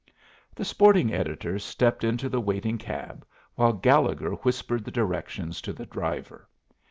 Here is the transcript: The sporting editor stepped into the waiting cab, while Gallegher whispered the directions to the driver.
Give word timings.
The 0.55 0.65
sporting 0.65 1.13
editor 1.13 1.59
stepped 1.59 2.03
into 2.03 2.27
the 2.27 2.41
waiting 2.41 2.79
cab, 2.79 3.23
while 3.53 3.71
Gallegher 3.73 4.31
whispered 4.33 4.83
the 4.83 4.89
directions 4.89 5.61
to 5.61 5.73
the 5.73 5.85
driver. 5.85 6.49